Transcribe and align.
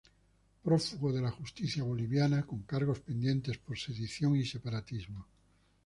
Prófugo 0.63 1.13
de 1.13 1.21
la 1.21 1.29
justicia 1.29 1.83
boliviana, 1.83 2.41
con 2.41 2.63
cargos 2.63 2.99
pendientes 3.01 3.59
por 3.59 3.77
sedición 3.77 4.35
y 4.35 4.43
separatismo. 4.43 5.27